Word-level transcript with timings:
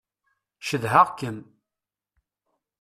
Cedhaɣ-kem. 0.67 1.37